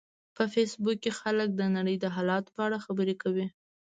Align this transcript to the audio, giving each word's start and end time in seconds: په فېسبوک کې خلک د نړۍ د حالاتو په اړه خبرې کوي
په 0.35 0.43
فېسبوک 0.53 0.97
کې 1.03 1.11
خلک 1.19 1.49
د 1.55 1.61
نړۍ 1.75 1.95
د 1.99 2.05
حالاتو 2.15 2.53
په 2.55 2.61
اړه 2.67 2.83
خبرې 2.85 3.15
کوي 3.21 3.45